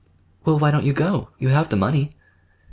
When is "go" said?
0.93-1.29